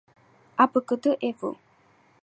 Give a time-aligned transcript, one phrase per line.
[0.65, 1.55] აბგდევ